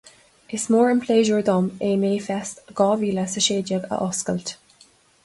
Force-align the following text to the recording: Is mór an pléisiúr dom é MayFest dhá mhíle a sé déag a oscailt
Is 0.57 0.63
mór 0.75 0.87
an 0.93 1.01
pléisiúr 1.03 1.43
dom 1.49 1.67
é 1.89 1.91
MayFest 2.05 2.63
dhá 2.79 2.87
mhíle 3.03 3.27
a 3.27 3.45
sé 3.49 3.59
déag 3.69 3.87
a 3.91 4.01
oscailt 4.07 4.55